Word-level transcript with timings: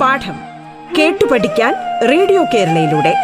പാഠം 0.00 0.36
കേട്ടു 0.98 1.24
പഠിക്കാൻ 1.26 1.74
റേഡിയോ 2.10 2.44
കേരളയിലൂടെ. 2.44 3.14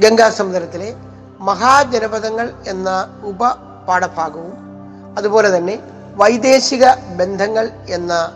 ഗംഗാസമുദ്രത്തിലെ 0.00 0.94
മഹാജനപദങ്ങൾ 1.40 2.52
എന്ന 2.66 3.08
ഉപപാഠഭാഗവും 3.22 4.69
അതുപോലെ 5.18 5.56
തന്നെ 5.56 5.82
വൈദേശിക 6.14 6.94
ബന്ധങ്ങൾ 6.94 7.70
എന്ന 7.88 8.32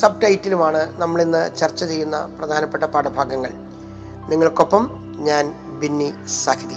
സബ് 0.00 0.22
ടൈറ്റിലുമാണ് 0.22 1.00
നമ്മളിന്ന് 1.00 1.56
ചർച്ച 1.56 1.84
ചെയ്യുന്ന 1.84 2.26
പ്രധാനപ്പെട്ട 2.38 2.84
പാഠഭാഗങ്ങൾ. 2.84 3.50
നിങ്ങൾക്കൊപ്പം 4.28 5.14
ഞാൻ 5.18 5.54
ബിന്നി 5.80 6.14
സാഹിതി. 6.26 6.74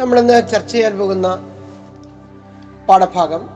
നമ്മളിന്ന് 0.00 0.48
ചർച്ച 0.48 0.72
ചെയ്യാൻ 0.72 0.98
പോകുന്ന 0.98 1.28
പാഠഭാഗം 2.88 3.48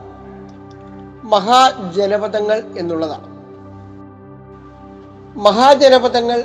മഹാജനപദങ്ങൾ 1.23 2.63
എന്നുള്ളതാണ്. 2.77 3.27
മഹാജനപദങ്ങൾ 5.39 6.43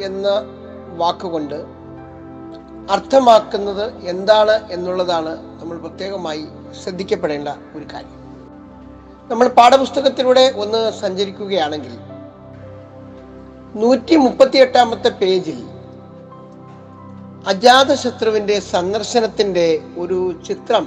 എന്ന 0.00 0.28
വാക്കുകൊണ്ട് 0.96 1.73
അർത്ഥമാക്കുന്നത് 2.90 4.06
എന്താണ് 4.06 4.72
എന്നുള്ളതാണ് 4.72 5.60
നമ്മൾ 5.60 5.78
പ്രത്യേകമായി 5.78 6.46
ശ്രദ്ധിക്കപ്പെടേണ്ട 6.82 7.48
ഒരു 7.48 7.84
കാര്യം. 7.92 8.20
നമ്മൾ 9.30 9.48
പാഠപുസ്തകത്തിലൂടെ 9.48 10.52
ഒന്ന് 10.56 10.92
സഞ്ചരിക്കുകയാണെങ്കിൽ 10.92 11.94
നൂറ്റി 13.82 14.16
മുപ്പത്തി 14.16 14.56
എട്ടാമത്തെ 14.56 15.08
പേജിൽ 15.08 15.66
അജാതശത്രുവിന്റെ 17.46 18.60
സന്ദർശനത്തിന്റെ 18.60 19.82
ഒരു 19.98 20.34
ചിത്രം 20.46 20.84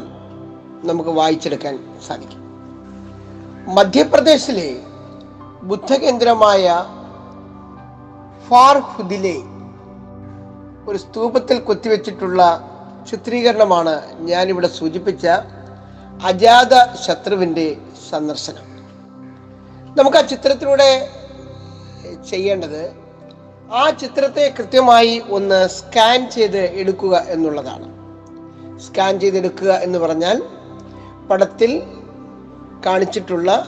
നമുക്ക് 0.83 1.09
വായിച്ചെടുക്കാൻ 1.09 1.99
സാധിക്കും. 2.07 2.41
മധ്യപ്രദേശിലെ 3.75 4.81
ബുദ്ധകേന്ദ്രമായ 5.63 6.85
ഫാർഹുദിലെ 8.47 9.56
ഒരു 10.87 10.97
സ്തൂപത്തിൽ 10.97 11.59
കൊത്തിവെച്ചിട്ടുള്ള 11.59 12.41
ചിത്രീകരണമാണ് 13.11 14.17
ഞാനിവിടെ 14.19 14.67
സൂചിപ്പിച്ച 14.67 15.27
അജാത 16.23 16.95
ശത്രുവിന്റെ 16.95 17.77
സന്ദർശനം. 18.09 18.63
നമുക്ക് 19.97 20.17
ആ 20.17 20.21
ചിത്രത്തിലൂടെ 20.21 21.09
ചെയ്യേണ്ടത് 22.29 22.93
ആ 23.73 23.89
ചിത്രത്തെ 23.89 24.53
കൃത്യമായി 24.57 25.23
ഒന്ന് 25.29 25.67
സ്കാൻ 25.67 26.31
ചെയ്ത് 26.31 26.57
എടുക്കുക 26.57 27.25
എന്നുള്ളതാണ്. 27.27 27.87
സ്കാൻ 28.79 29.19
ചെയ്തെടുക്കുക 29.19 29.71
എന്ന് 29.73 29.99
പറഞ്ഞാൽ 29.99 30.43
പടത്തിൽ 31.29 31.83
കാണിച്ചിട്ടുള്ള 32.85 33.67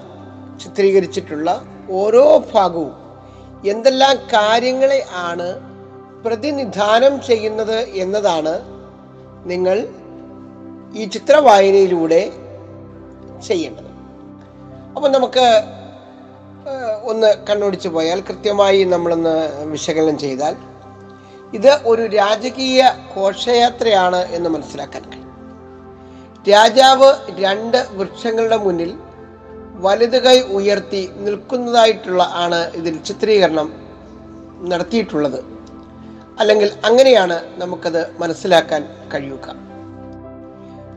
ചിത്രീകരിച്ചിട്ടുള്ള 0.63 1.61
ഓരോ 1.89 2.43
ഭാഗവും 2.53 2.93
എന്തെല്ലാം 3.69 4.17
കാര്യങ്ങളെ 4.17 5.05
ആണ് 5.13 5.68
പ്രതിനിധാനം 6.23 7.13
ചെയ്യുന്നത് 7.27 7.77
എന്നതാണ് 8.03 8.53
നിങ്ങൾ 9.51 9.77
ഈ 10.99 11.03
ചിത്രവായനയിലൂടെ 11.13 12.21
ചെയ്യേണ്ടത്. 13.47 13.91
അപ്പം 14.95 15.11
നമുക്ക് 15.11 15.45
ഒന്ന് 17.11 17.29
കണ്ണോടിച്ചു 17.49 17.89
പോയാൽ 17.89 18.19
കൃത്യമായി 18.29 18.81
നമ്മളൊന്ന് 18.83 19.35
വിശകലനം 19.73 20.17
ചെയ്താൽ 20.23 20.55
ഇത് 21.57 21.71
ഒരു 21.91 22.03
രാജകീയ 22.15 22.81
ഘോഷയാത്രയാണ് 23.15 24.21
എന്ന് 24.37 24.49
മനസ്സിലാക്കാൻ 24.55 25.03
കഴിയും. 25.03 25.29
രാജാവ് 26.49 27.09
രണ്ട് 27.43 27.79
വൃക്ഷങ്ങളുടെ 27.97 28.57
മുന്നിൽ 28.65 28.91
വലുത് 29.85 30.19
കൈ 30.25 30.37
ഉയർത്തി 30.57 31.01
നിൽക്കുന്നതായിട്ടുള്ള 31.25 32.23
ആണ് 32.43 32.59
ഇതിൽ 32.79 32.95
ചിത്രീകരണം 33.09 33.69
നടത്തിയിട്ടുള്ളത്. 34.71 35.39
അല്ലെങ്കിൽ 36.39 36.69
അങ്ങനെയാണ് 36.85 37.37
നമുക്കത് 37.61 38.01
മനസ്സിലാക്കാൻ 38.19 38.81
കഴിയുക. 39.13 39.55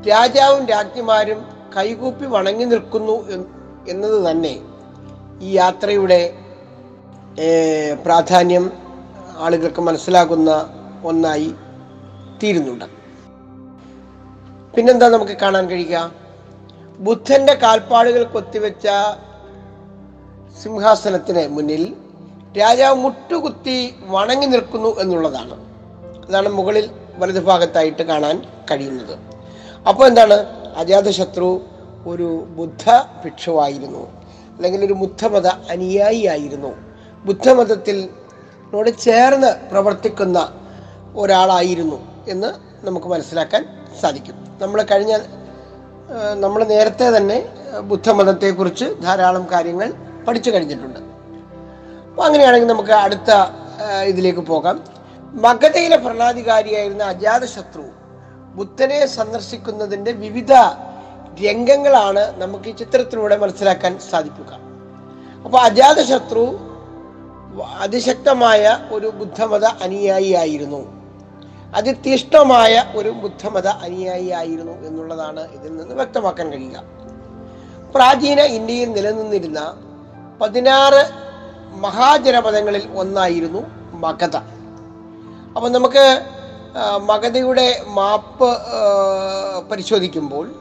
രാജാവും 0.09 0.67
രാജ്ഞിമാരും 0.67 1.41
കൈകൂപ്പി 1.77 2.27
വണങ്ങി 2.27 2.65
നിൽക്കുന്നു 2.65 3.29
എന്ന് 3.29 3.47
എന്നത് 3.91 4.31
തന്നെ 4.31 4.55
ഈ 5.41 5.51
യാത്രയുടെ 5.57 6.39
പ്രാധാന്യം 8.05 8.71
ആളുകൾക്ക് 9.37 9.81
മനസ്സിലാകുന്ന 9.81 10.51
ഒന്നായി 11.05 11.55
തീരുന്നുണ്ട്. 12.43 12.85
പിന്നെന്താ 14.77 15.09
നമുക്ക് 15.09 15.33
കാണാൻ 15.33 15.67
കഴിയുക? 15.71 16.13
ബുദ്ധന്റെ 16.99 17.55
കാൽപ്പാടുകൾ 17.55 18.23
കൊത്തിവെച്ച 18.25 18.87
സിംഹാസനത്തിന് 20.63 21.49
മുന്നിൽ 21.49 21.97
രാജാവ് 22.61 22.97
മുട്ടുകുത്തി 22.97 23.95
വണങ്ങി 24.07 24.47
നിൽക്കുന്നു 24.47 25.01
എന്നുള്ളതാണ്. 25.01 25.55
അതാണ് 26.29 26.49
മുകളിൽ 26.49 26.91
വലതുഭാഗത്തായിട്ട് 27.19 28.03
കാണാൻ 28.03 28.43
കഴിയുന്നത്. 28.71 29.19
അപ്പോൾ 29.89 30.07
എന്താണ്? 30.07 30.47
അജാതശത്രു 30.77 31.61
ഒരു 32.07 32.47
ബുദ്ധ 32.49 32.85
ഭിക്ഷുവായിരുന്നു. 33.25 34.03
അല്ലെങ്കിൽ 34.57 34.85
ഒരു 34.85 34.93
ബുദ്ധമത 34.93 35.47
അനുയായിയായിരുന്നു 35.47 36.73
ബുദ്ധമതത്തിൽ 37.25 38.09
നോട് 38.73 38.99
ചേർന്ന് 38.99 39.71
പ്രവർത്തിക്കുന്ന 39.71 40.53
ഒരാളായിരുന്നു 41.17 41.99
എന്ന് 42.29 42.51
നമുക്ക് 42.87 43.07
മനസ്സിലാക്കാൻ 43.07 43.65
സാധിക്കും. 44.01 44.37
നമ്മൾ 44.63 44.83
കഴിഞ്ഞ 44.83 45.19
നമ്മൾ 46.35 46.65
നേരത്തെ 46.65 47.17
തന്നെ 47.17 47.49
ബുദ്ധമതത്തെക്കുറിച്ച് 47.81 48.85
ധാരാളം 49.03 49.47
കാര്യങ്ങൾ 49.53 49.93
പഠിച്ചു 50.29 50.51
കഴിഞ്ഞിട്ടുണ്ട്. 50.51 51.12
അങ്ങനെയാണെങ്കിൽ 52.21 52.67
നമുക്ക് 52.67 52.93
അടുത്ത 52.93 53.31
ഇതിലേക്ക് 54.05 54.41
പോകാം. 54.41 54.81
മഗധയിലെ 55.45 55.97
ഭരണാധികാരിയായിരുന്ന 55.97 57.03
അജാതശത്രു 57.03 57.85
ബുദ്ധനെ 58.55 59.07
സന്ദർശിക്കുന്നതിന്റെ 59.07 60.13
വിവിധ 60.13 60.53
രംഗങ്ങളാണ് 61.47 62.41
നമുക്ക് 62.41 62.69
ഈ 62.69 62.73
ചിത്രത്തിലൂടെ 62.73 63.37
മനസ്സിലാക്കാൻ 63.37 63.99
സാധിക്കുക. 64.11 64.53
അപ്പോൾ 65.45 65.59
അജാതശത്രു 65.59 66.45
അതിശക്തമായ 67.81 68.79
ഒരു 68.91 69.07
ബുദ്ധമത 69.07 69.65
അനുയായിയായിരുന്നു 69.65 70.83
അതിതീഷ്ണമായ 71.75 72.85
ഒരു 72.97 73.09
ബുദ്ധമത 73.09 73.67
അനുയായിയായിരുന്നു 73.67 74.87
എന്നുള്ളതാണ് 74.87 75.53
ഇതിൽ 75.53 75.77
നിന്ന് 75.77 75.95
വ്യക്തമാക്കാൻ 75.95 76.53
കഴിയുക. 76.53 76.83
പ്രാചീന 77.95 78.41
ഇന്ത്യയിൽ 78.41 78.93
നിലനിന്നിരുന്ന 78.93 79.61
പതിനാറ് 80.41 81.22
മഹാജനപദങ്ങളിൽ 81.73 82.89
ഒന്നായിരുന്നു 82.97 83.63
മഗധ. 83.93 84.37
അപ്പം 85.57 85.73
നമുക്ക് 85.73 86.23
മഗധയുടെ 87.01 87.85
മാപ്പ് 87.89 88.57
പരിശോധിക്കുമ്പോൾ 89.71 90.53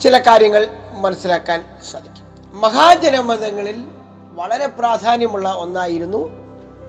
ചില 0.00 0.18
കാര്യങ്ങൾ 0.18 0.68
മനസ്സിലാക്കാൻ 0.92 1.64
സാധിക്കും. 1.90 2.26
മഹാജനപദങ്ങളിൽ 2.60 3.84
വളരെ 4.32 4.66
പ്രാധാന്യമുള്ള 4.66 5.54
ഒന്നായിരുന്നു 5.54 6.30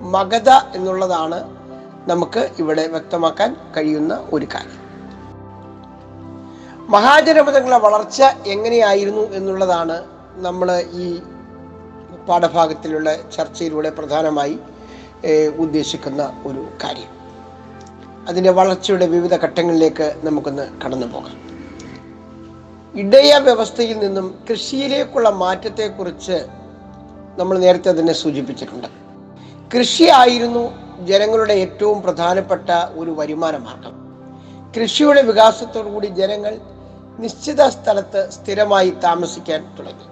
മഗധ 0.00 0.50
എന്നുള്ളതാണ് 0.50 1.62
നമുക്ക് 2.10 2.50
ഇവിടെ 2.58 2.86
വ്യക്തമാക്കാൻ 2.86 3.56
കഴിയുന്ന 3.76 4.28
ഒരു 4.32 4.46
കാര്യം. 4.54 4.78
മഹാജനപദങ്ങളുടെ 6.90 7.78
വളർച്ച 7.78 8.22
എങ്ങനെയായിരുന്നു 8.46 9.20
എന്നുള്ളതാണ് 9.20 10.04
നമ്മൾ 10.34 10.80
ഈ 10.92 11.20
പാഠഭാഗത്തിലുള്ള 12.28 13.16
ചർച്ചയിലൂടെ 13.36 13.90
പ്രധാനമായി 13.90 14.58
ഉദ്ദേശിക്കുന്ന 15.64 16.22
ഒരു 16.46 16.62
കാര്യം. 16.84 17.10
അതിന്റെ 18.28 18.50
വളർച്ചയുടെ 18.50 19.06
വിവിധ 19.06 19.34
ഘട്ടങ്ങളിലേക്ക് 19.44 20.06
നമുക്കൊന്ന് 20.24 20.64
കടന്നു 20.82 21.06
പോകാം 21.06 21.38
ഇടയ 23.02 23.32
വ്യവസ്ഥയിൽ 23.38 23.98
നിന്നും 23.98 24.26
കൃഷിയിലേക്കുള്ള 24.50 25.28
മാറ്റത്തെക്കുറിച്ച് 25.42 26.38
നമ്മൾ 27.38 27.58
നേരത്തെ 27.58 27.90
തന്നെ 27.90 28.12
സൂചിപ്പിച്ചിട്ടുണ്ട്. 28.12 28.88
കൃഷിയായിരുന്നു 29.74 30.64
ജനങ്ങളുടെ 31.06 31.52
ഏറ്റവും 31.52 32.02
പ്രധാനപ്പെട്ട 32.02 32.70
ഒരു 33.00 33.10
വരുമാന 33.10 33.56
മാർഗം. 33.56 33.94
കൃഷിയുടെ 34.74 35.22
വികാസത്തോടുകൂടി 35.22 36.06
ജനങ്ങൾ 36.06 36.58
നിശ്ചിത 37.18 37.62
സ്ഥലത്ത് 37.68 38.30
സ്ഥിരമായി 38.30 38.90
താമസിക്കാൻ 38.90 39.60
തുടങ്ങി. 39.78 40.06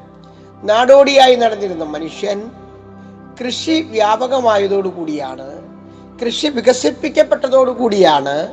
നാടോടിയായി 0.63 1.37
നടന്നിരുന്ന 1.37 1.85
മനുഷ്യൻ 1.85 2.51
കൃഷി 3.41 3.81
വ്യാപകമായതോടുകൂടിയാണ് 3.81 5.63
കൃഷി 6.23 6.47
വികസിപ്പിക്കപ്പെട്ടതോടുകൂടിയാണ് 6.47 8.49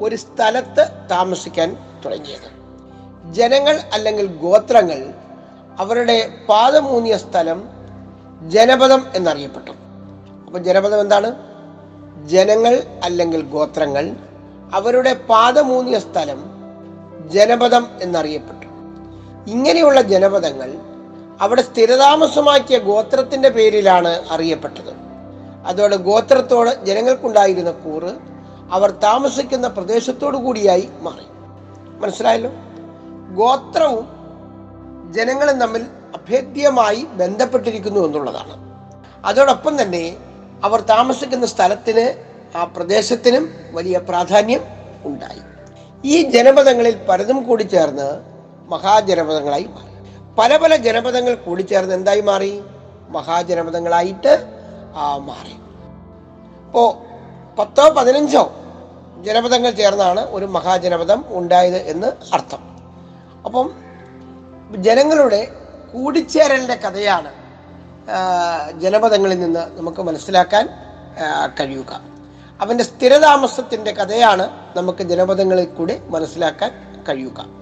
ഒരു 0.00 0.16
സ്ഥലത്ത് 0.16 0.88
താമസിക്കാൻ 1.10 1.76
തുടങ്ങിയത്. 2.04 2.50
ജനങ്ങൾ 3.32 3.80
അല്ലെങ്കിൽ 3.92 4.26
ഗോത്രങ്ങൾ 4.26 5.14
അവരുടെ 5.78 6.44
പാദമൂന്നിയ 6.48 7.16
സ്ഥലം 7.16 7.68
ജനപദം 8.48 9.06
എന്നറിയപ്പെട്ടു. 9.14 9.70
അപ്പൊ 10.46 10.58
ജനപദം 10.58 11.00
എന്താണ്? 11.00 11.34
ജനങ്ങൾ 12.26 12.82
അല്ലെങ്കിൽ 13.04 13.42
ഗോത്രങ്ങൾ 13.42 14.16
അവരുടെ 14.74 15.14
പാദമൂന്നിയ 15.14 15.98
സ്ഥലം 15.98 16.50
ജനപദം 17.28 17.86
എന്നറിയപ്പെട്ടു. 18.02 18.66
ഇങ്ങനെയുള്ള 19.50 20.00
ജനപദങ്ങൾ 20.00 20.89
അവിടെ 21.40 21.62
സ്ഥിരതാമസമാക്കിയ 21.62 22.78
ഗോത്രത്തിന്റെ 22.78 23.48
പേരിലാണ് 23.48 24.22
അറിയപ്പെട്ടത്. 24.30 24.94
അതോടെ 25.66 25.96
ഗോത്രത്തോട് 25.96 26.84
ജനങ്ങൾക്കുണ്ടായിരുന്ന 26.84 27.70
കൂറ് 27.70 28.14
അവർ 28.70 28.90
താമസിക്കുന്ന 28.90 29.68
പ്രദേശത്തോടു 29.68 30.36
കൂടിയായി 30.36 30.88
മാറി. 31.00 31.24
മനസ്സിലായല്ലോ? 32.00 32.50
ഗോത്രവും 33.34 34.08
ജനങ്ങളും 35.12 35.60
തമ്മിൽ 35.60 35.82
അഭേദ്യമായി 36.14 37.04
ബന്ധപ്പെട്ടിരിക്കുന്നു 37.04 38.06
എന്നുള്ളതാണ്. 38.06 38.70
അതോടൊപ്പം 39.24 39.82
തന്നെ 39.82 40.16
അവർ 40.64 40.80
താമസിക്കുന്ന 40.80 41.46
സ്ഥലത്തിന് 41.46 42.30
ആ 42.56 42.64
പ്രദേശത്തിനും 42.64 43.52
വലിയ 43.72 43.98
പ്രാധാന്യം 43.98 44.60
ഉണ്ടായി. 45.04 45.40
ഈ 46.04 46.22
ജനപദങ്ങളിൽ 46.22 47.04
പലതും 47.08 47.42
കൂടി 47.42 47.62
ചേർന്ന് 47.62 48.20
മഹാജനപദങ്ങളായി 48.70 49.64
മാറി. 49.64 49.89
പല 50.40 50.56
പല 50.56 50.76
ജനപദങ്ങൾ 50.76 51.34
കൂടിച്ചേർന്ന് 51.34 51.94
എന്തായി 51.94 52.20
മാറി? 52.20 52.52
മഹാജനപദങ്ങളായിട്ട് 53.08 54.32
മാറി. 55.30 55.54
ഇപ്പോൾ 56.66 56.90
പത്തോ 57.58 57.86
പതിനഞ്ചോ 57.90 58.44
ജനപദങ്ങൾ 59.26 59.70
ചേർന്നാണ് 59.70 60.22
ഒരു 60.36 60.46
മഹാജനപദം 60.56 61.24
ഉണ്ടായത് 61.28 61.76
എന്ന് 61.76 62.06
അർത്ഥം. 62.32 62.62
അപ്പം 63.44 63.66
ജനങ്ങളുടെ 64.82 65.40
കൂടിച്ചേരലിന്റെ 65.92 66.76
കഥയാണ് 66.84 67.30
ജനപദങ്ങളിൽ 68.80 69.38
നിന്ന് 69.40 69.64
നമുക്ക് 69.78 70.02
മനസ്സിലാക്കാൻ 70.02 70.68
കഴിയുക. 71.60 71.92
അവന്റെ 72.60 72.84
സ്ഥിരതാമസത്തിന്റെ 72.84 73.92
കഥയാണ് 73.92 74.46
നമുക്ക് 74.76 75.02
ജനപദങ്ങളിൽ 75.02 75.64
കൂടി 75.64 75.94
മനസ്സിലാക്കാൻ 76.14 76.70
കഴിയുക. 77.08 77.59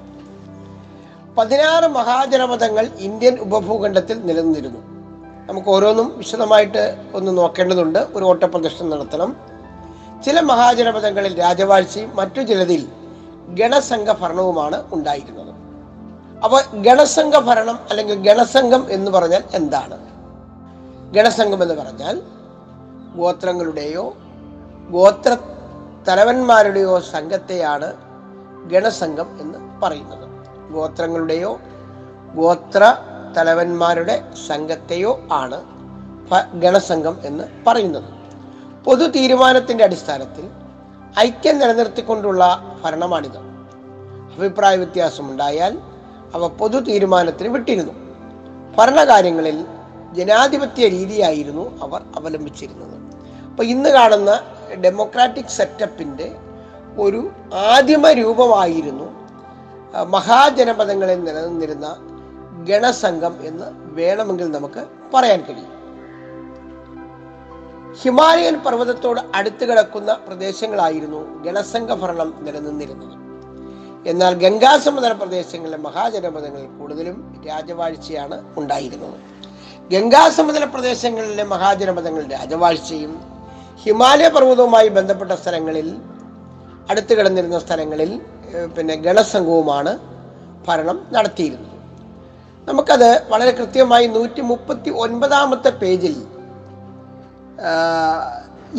പതിനാറ് 1.38 1.85
മഹാജനപഥങ്ങൾ 1.85 2.87
ഇന്ത്യൻ 2.99 3.38
ഉപഭൂഖണ്ഡത്തിൽ 3.38 4.26
നിലനിന്നിരുന്നു. 4.26 4.81
നമുക്ക് 5.46 5.69
ഓരോന്നും 5.69 6.19
വിശദമായിട്ട് 6.19 7.11
ഒന്ന് 7.14 7.38
നോക്കേണ്ടതുണ്ട്. 7.38 7.99
ഒരു 7.99 8.25
ഓട്ടപ്രദർശനം 8.25 8.90
നടത്തണം. 8.90 9.37
ചില 10.25 10.40
മഹാജനപഥങ്ങളിൽ 10.40 11.38
രാജവാഴ്ചയും 11.38 12.17
മറ്റു 12.17 12.40
ചിലതിൽ 12.40 12.88
ഗണസംഘ 13.49 14.12
ഭരണവുമാണ് 14.12 14.85
ഉണ്ടായിരുന്നത്. 14.93 15.55
അപ്പോൾ 16.44 16.62
ഗണസംഘ 16.75 17.38
ഭരണം 17.38 17.79
അല്ലെങ്കിൽ 17.90 18.14
ഗണസംഘം 18.14 18.87
എന്ന് 18.90 19.11
പറഞ്ഞാൽ 19.11 19.43
എന്താണ്? 19.55 19.99
ഗണസംഘം 21.12 21.62
എന്ന് 21.62 21.75
പറഞ്ഞാൽ 21.75 22.23
ഗോത്രങ്ങളുടെയോ 23.17 24.17
ഗോത്ര 24.90 25.37
തലവന്മാരുടെയോ 26.08 27.00
സംഘത്തെയാണ് 27.00 27.93
ഗണസംഘം 28.67 29.38
എന്ന് 29.40 29.58
പറയുന്നത്. 29.82 30.38
ഗോത്രങ്ങളുടെയോ 30.73 31.61
ഗോത്ര 32.35 32.97
തലവന്മാരുടെ 33.37 34.32
സംഘത്തെയോ 34.47 35.20
ആണ് 35.32 35.65
ഗണസംഘം 36.55 37.19
എന്ന് 37.25 37.44
പറയുന്നത്. 37.67 38.05
പൊതു 38.85 39.06
തീരുമാനത്തിന്റെ 39.06 39.85
അടിസ്ഥാനത്തിൽ 39.85 40.50
ഐക്യം 41.19 41.59
നിലനിർത്തിക്കൊണ്ടുള്ള 41.59 42.62
ഭരണമാണിത്. 42.85 43.38
അഭിപ്രായ 44.38 44.76
വ്യത്യാസമുണ്ടായാൽ 44.76 45.79
അവ 46.35 46.49
പൊതു 46.49 46.79
തീരുമാനത്തിന് 46.79 47.49
വിട്ടിരുന്നു. 47.49 47.93
ഭരണകാര്യങ്ങളിൽ 48.79 49.67
ജനാധിപത്യ 50.12 50.88
രീതിയായിരുന്നു 50.88 51.82
അവർ 51.82 52.03
അവലംബിച്ചിരുന്നത്. 52.17 52.99
അപ്പോൾ 53.50 53.62
ഇന്ന് 53.62 53.91
കാണുന്ന 53.91 54.41
ഡെമോക്രാറ്റിക് 54.81 55.47
സെറ്റപ്പിന്റെ 55.47 56.37
ഒരു 56.99 57.31
ആദിമ 57.55 58.11
രൂപമായിരുന്നു 58.11 59.18
മഹാജനപദങ്ങളിൽ 59.94 61.25
നിലനിന്നിരുന്ന 61.25 61.96
ഗണസംഘം 62.69 63.46
എന്ന് 63.46 63.64
വേണമെങ്കിൽ 63.75 64.50
നമുക്ക് 64.50 64.85
പറയാൻ 65.14 65.40
കഴിയും. 65.40 65.79
ഹിമാലയൻ 68.02 68.58
പർവതത്തോട് 68.58 69.20
അടുത്ത് 69.35 69.64
കിടക്കുന്ന 69.64 70.12
പ്രദേശങ്ങളായിരുന്നു 70.12 71.43
ഗണസംഘ 71.43 71.94
ഭരണം 71.94 72.35
നിലനിന്നിരുന്നത്. 72.40 73.19
എന്നാൽ 74.08 74.35
ഗംഗാസമുദ്ര 74.35 75.12
പ്രദേശങ്ങളിലെ 75.12 75.79
മഹാജനപദങ്ങളിൽ 75.79 76.67
കൂടുതലും 76.67 77.44
രാജവാഴ്ചയാണ് 77.49 78.55
ഉണ്ടായിരുന്നത്. 78.56 79.20
ഗംഗാസമുദ്ര 79.90 80.64
പ്രദേശങ്ങളിലെ 80.64 81.44
മഹാജനപദങ്ങൾ 81.44 82.26
രാജവാഴ്ചയും 82.26 83.20
ഹിമാലയ 83.82 84.29
പർവതവുമായി 84.29 84.88
ബന്ധപ്പെട്ട 84.88 85.32
സ്ഥലങ്ങളിൽ 85.32 85.96
അടുത്ത് 86.90 87.12
കിടന്നിരുന്ന 87.19 87.58
സ്ഥലങ്ങളിൽ 87.64 88.11
പിന്നെ 88.76 88.94
ഗണസംഘവുമാണ് 89.06 89.93
ഭരണം 90.67 90.99
നടത്തിയിരുന്നത്. 91.14 91.75
നമുക്കത് 92.69 93.11
വളരെ 93.32 93.52
കൃത്യമായി 93.58 94.06
നൂറ്റി 94.17 94.43
മുപ്പത്തി 94.50 94.90
ഒൻപതാമത്തെ 95.05 95.70
പേജിൽ 95.82 96.17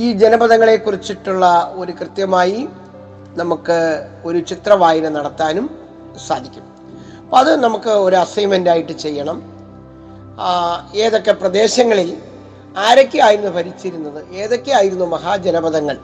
ഈ 0.04 0.08
ജനപദങ്ങളെ 0.22 0.76
കുറിച്ചിട്ടുള്ള 0.76 1.46
ഒരു 1.82 1.92
കൃത്യമായി 2.00 2.60
നമുക്ക് 3.42 3.78
ഒരു 4.26 4.40
ചിത്രവായന 4.50 5.08
നടത്താനും 5.18 5.66
സാധിക്കും. 6.28 6.66
അപ്പം 7.24 7.38
അത് 7.40 7.52
നമുക്ക് 7.64 7.92
ഒരു 8.06 8.16
അസൈൻമെന്റ് 8.16 8.70
ആയിട്ട് 8.70 8.94
ചെയ്യണം 9.06 9.38
ഏതൊക്കെ 11.06 11.34
പ്രദേശങ്ങളിൽ 11.42 12.10
ആരൊക്കെയായിരുന്നു 12.88 13.52
ഭരിച്ചിരുന്നത് 13.58 14.20
ഏതൊക്കെയായിരുന്നു 14.42 15.06
മഹാജനപദങ്ങൾ 15.06 15.98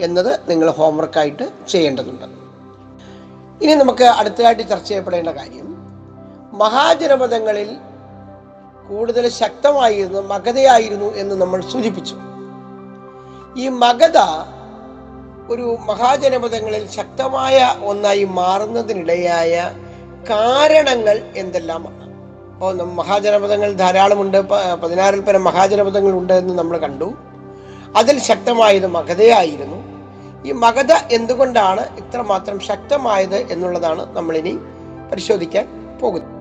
എന്നത് 0.00 0.50
നിങ്ങൾ 0.50 0.70
ഹോംവർക്കായിട്ട് 0.70 1.48
ചെയ്യേണ്ടതുണ്ട്. 1.68 2.24
ഇനി 3.64 3.74
നമുക്ക് 3.74 4.04
അടുത്തതായിട്ട് 4.04 4.68
ചർച്ച 4.68 4.88
ചെയ്യപ്പെടേണ്ട 4.88 5.28
കാര്യം 5.28 5.66
മഹാജനപദങ്ങളിൽ 6.58 7.76
കൂടുതൽ 8.88 9.28
ശക്തമായിരുന്നു 9.28 10.20
മഗധയായിരുന്നു 10.20 11.14
എന്ന് 11.14 11.34
നമ്മൾ 11.34 11.60
സൂചിപ്പിച്ചു. 11.60 12.16
ഈ 13.56 13.68
മഗധ 13.68 14.18
ഒരു 15.48 15.76
മഹാജനപദങ്ങളിൽ 15.86 16.88
ശക്തമായ 16.88 17.74
ഒന്നായി 17.82 18.24
മാറുന്നതിനിടയായ 18.24 19.70
കാരണങ്ങൾ 20.30 21.32
എന്തെല്ലാമാണ്? 21.36 22.06
അപ്പോൾ 22.54 22.82
മഹാജനപദങ്ങൾ 22.82 23.72
ധാരാളമുണ്ട് 23.72 24.38
പതിനാറിൽ 24.82 25.20
പരം 25.20 25.44
മഹാജനപദങ്ങൾ 25.44 26.12
ഉണ്ട് 26.12 26.32
എന്ന് 26.32 26.58
നമ്മൾ 26.58 26.78
കണ്ടു. 26.78 27.14
അതിൽ 27.96 28.18
ശക്തമായത് 28.20 28.86
മഗധയായിരുന്നു. 28.86 29.85
ഈ 30.44 30.52
മഗധ 30.52 30.92
എന്തുകൊണ്ടാണ് 31.12 31.82
ഇത്രമാത്രം 31.98 32.60
ശക്തമായത് 32.60 33.36
എന്നുള്ളതാണ് 33.52 34.16
നമ്മളിനി 34.16 34.58
പരിശോധിക്കാൻ 35.10 35.66
പോകുന്നത്. 36.00 36.32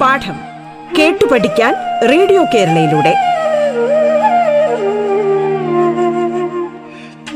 പാഠം 0.00 0.36
കേട്ടു 0.98 1.24
പഠിക്കാൻ 1.24 1.74
റേഡിയോ 2.10 2.44
കേരളയിലൂടെ. 2.54 3.14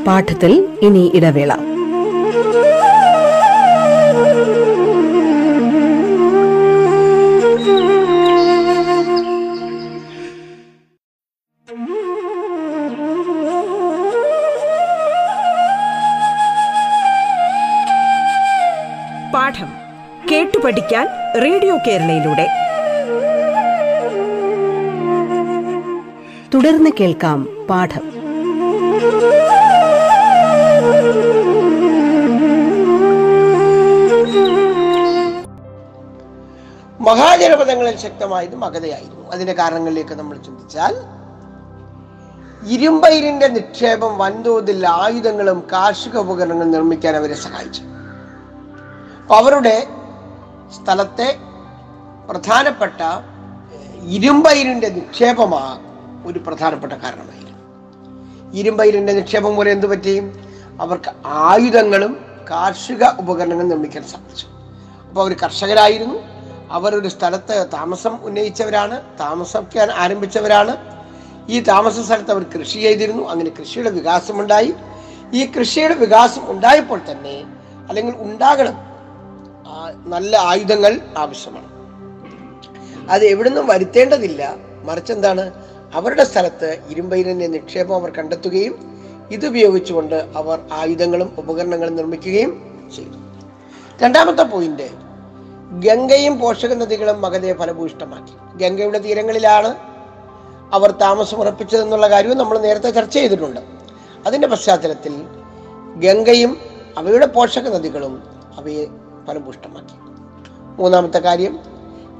പാഠത്തിൽ 0.07 0.79
ഇനി 0.81 1.11
ഇടവേള. 1.15 1.72
പാഠം 19.53 19.71
കേട്ടു 20.31 20.57
പഠിക്കാൻ 20.57 21.07
റേഡിയോ 21.41 21.75
കേരളയിലൂടെ. 21.87 22.45
തുടർന്ന് 26.53 26.89
കേൾക്കാം 26.99 27.39
പാഠം. 27.69 28.05
മഹാജനപദങ്ങളിൽ 36.99 37.97
ശക്തമായത് 37.97 38.55
മകതയായിരുന്നു 38.55 39.23
അതിന്റെ 39.31 39.53
കാരണങ്ങളിലേക്ക് 39.53 40.15
നമ്മൾ 40.15 40.37
ചിന്തിച്ചാൽ 40.37 40.93
ഇരുമ്പയിരിന്റെ 42.73 43.47
നിക്ഷേപം 43.47 44.17
വൻതോതിൽ 44.17 44.81
ആയുധങ്ങളും 44.87 45.59
കാർഷിക 45.71 46.17
ഉപകരണങ്ങളും 46.17 46.71
നിർമ്മിക്കാൻ 46.71 47.15
അവരെ 47.15 47.35
സഹായിച്ചു. 47.47 47.81
അവരുടെ 49.31 49.87
സ്ഥലത്തെ 50.71 51.37
പ്രധാനപ്പെട്ട 52.29 53.01
ഇരുമ്പയിരിന്റെ 54.03 54.89
നിക്ഷേപമാ 54.89 55.79
ഒരു 56.25 56.39
പ്രധാനപ്പെട്ട 56.39 56.93
കാരണമായിരുന്നു 56.93 58.53
ഇരുമ്പയിരിന്റെ 58.53 59.13
നിക്ഷേപം 59.13 59.55
പോലെ 59.55 59.71
എന്തു 59.71 59.87
പറ്റി? 59.87 60.31
അവർക്ക് 60.81 61.11
ആയുധങ്ങളും 61.25 62.25
കാർഷിക 62.51 63.03
ഉപകരണങ്ങളും 63.19 63.69
നിർമ്മിക്കാൻ 63.69 64.03
സാധിച്ചു. 64.03 64.47
അപ്പോൾ 65.07 65.21
അവർ 65.21 65.37
കർഷകരായിരുന്നു. 65.43 66.19
അവർ 66.71 66.95
ഒരു 66.95 67.07
സ്ഥലത്ത് 67.07 67.67
താമസം 67.73 68.17
ഉന്നയിച്ചവരാണ്. 68.23 69.01
താമസിക്കാൻ 69.19 69.91
ആരംഭിച്ചവരാണ്. 69.91 70.77
ഈ 71.49 71.59
താമസ 71.59 71.99
സ്ഥലത്ത് 71.99 72.31
അവർ 72.31 72.43
കൃഷി 72.43 72.79
ചെയ്തിരുന്നു. 72.79 73.29
അങ്ങനെ 73.29 73.51
കൃഷിയുടെ 73.59 73.89
വികാസമുണ്ടായി. 73.89 74.73
ഈ 75.33 75.45
കൃഷിയുടെ 75.45 75.93
വികാസം 75.93 76.51
ഉണ്ടായപ്പോൾ 76.51 77.01
തന്നെ 77.11 77.43
അല്ലെങ്കിൽ 77.89 78.15
ഉണ്ടാകണം 78.17 78.92
നല്ല 79.95 80.37
ആയുധങ്ങൾ 80.37 80.99
ആവശ്യമാണ്. 81.17 81.73
അത് 83.11 83.25
എവിടുന്നും 83.25 83.67
വരുത്തേണ്ടതില്ല. 83.67 84.55
മറിച്ച് 84.83 85.13
എന്താണ്? 85.13 85.51
അവരുടെ 85.93 86.23
സ്ഥലത്ത് 86.23 86.79
ഇരുമ്പയിരിന്റെ 86.89 87.47
നിക്ഷേപം 87.47 87.95
അവർ 87.95 88.09
കണ്ടെത്തുകയും 88.09 88.93
ഇതുപയോഗിച്ചുകൊണ്ട് 89.31 90.29
അവർ 90.35 90.59
ആയുധങ്ങളും 90.71 91.35
ഉപകരണങ്ങളും 91.37 91.95
നിർമ്മിക്കുകയും 91.95 92.81
ചെയ്തു. 92.95 93.17
രണ്ടാമത്തെ 94.03 94.43
പോയിന്റ് 94.43 94.89
ഗംഗയും 95.87 96.39
പോഷക 96.39 96.73
നദികളും 96.73 97.21
മഗധയെ 97.21 97.53
ഫലഭൂയിഷ്ടമാക്കി. 97.53 98.57
ഗംഗയുടെ 98.57 98.99
തീരങ്ങളിലാണ് 98.99 99.75
അവർ 100.73 100.91
താമസമുറപ്പിച്ചതെന്നുള്ള 100.91 102.09
കാര്യവും 102.09 102.37
നമ്മൾ 102.37 102.59
നേരത്തെ 102.59 102.89
ചർച്ച 102.89 103.13
ചെയ്തിട്ടുണ്ട്. 103.13 103.61
അതിന്റെ 104.25 104.47
പശ്ചാത്തലത്തിൽ 104.47 105.23
ഗംഗയും 105.95 106.57
അവയുടെ 106.97 107.25
പോഷക 107.25 107.75
നദികളും 107.75 108.23
അവയെ 108.57 108.85
ഫലഭൂഷ്ടമാക്കി. 109.27 109.93
മൂന്നാമത്തെ 110.81 111.19
കാര്യം 111.19 111.59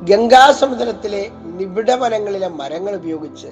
ഗംഗാസമുദ്രത്തിലെ 0.02 1.30
നിബിഡ 1.44 1.92
വനങ്ങളിലെ 1.92 2.48
മരങ്ങൾ 2.48 2.96
ഉപയോഗിച്ച് 2.96 3.48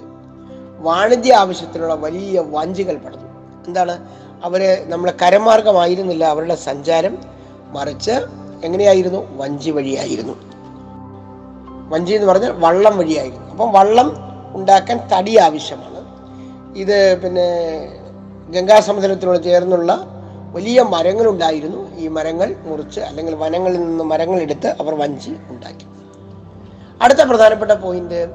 വാണിജ്യ 0.80 1.34
ആവശ്യത്തിനുള്ള 1.34 1.94
വലിയ 1.94 2.40
വഞ്ചികൾ 2.40 2.96
പടർന്നു. 2.96 3.64
എന്താണ്? 3.68 4.08
അവർ 4.44 4.86
നമ്മുടെ 4.90 5.14
കരമാർഗമായിരുന്നില്ല 5.22 6.26
അവരുടെ 6.26 6.56
സഞ്ചാരം 6.56 7.18
മറിച്ച് 7.68 8.12
എങ്ങനെയായിരുന്നു? 8.64 9.38
വഞ്ചി 9.38 9.72
വഴിയായിരുന്നു. 9.72 10.34
വഞ്ചി 11.90 12.14
എന്ന് 12.14 12.28
പറഞ്ഞാൽ 12.28 12.52
വള്ളം 12.52 12.98
വഴിയായിരുന്നു. 12.98 13.50
അപ്പം 13.50 13.72
വള്ളം 13.72 14.16
ഉണ്ടാക്കാൻ 14.54 15.00
തടി 15.14 15.38
ആവശ്യമാണ്. 15.38 15.92
ഇത് 16.78 17.22
പിന്നെ 17.24 17.50
ഗംഗാസമുദ്രത്തിനോട് 18.50 19.44
ചേർന്നുള്ള 19.44 20.11
വലിയ 20.52 20.82
മരങ്ങളുണ്ടായിരുന്നു. 20.82 21.96
ഈ 21.96 22.08
മരങ്ങൾ 22.08 22.56
മുറിച്ച് 22.64 23.00
അല്ലെങ്കിൽ 23.00 23.36
വനങ്ങളിൽ 23.36 23.80
നിന്ന് 23.80 24.04
മരങ്ങൾ 24.04 24.42
എടുത്ത് 24.42 24.68
അവർ 24.68 24.96
വഞ്ചി 24.96 25.38
ഉണ്ടാക്കി. 25.50 25.86
അടുത്ത 27.02 27.20
പ്രധാനപ്പെട്ട 27.20 27.72
പോയിന്റ് 27.72 28.28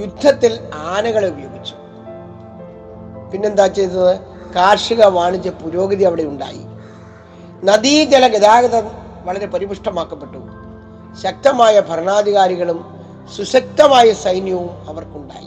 യുദ്ധത്തിൽ 0.00 0.58
ആനകളെ 0.74 1.28
ഉപയോഗിച്ചു. 1.28 1.74
പിന്നെന്താ 3.32 3.66
ചെയ്തത്? 3.66 4.18
കാർഷിക 4.56 5.04
വാണിജ്യ 5.04 5.50
പുരോഗതി 5.50 6.04
അവിടെ 6.04 6.22
ഉണ്ടായി. 6.22 6.60
നദീജല 7.64 8.26
ഗതാഗതം 8.26 8.90
വളരെ 9.24 9.46
പരിപുഷ്ടമാക്കപ്പെട്ടു. 9.46 10.38
ശക്തമായ 11.22 11.80
ഭരണാധികാരികളും 11.80 13.00
സുശക്തമായ 13.36 14.12
സൈന്യവും 14.12 14.88
അവർക്കുണ്ടായി. 14.88 15.46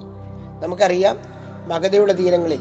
നമുക്കറിയാം 0.64 1.20
മഗധയുടെ 1.68 2.14
തീരങ്ങളിൽ 2.14 2.60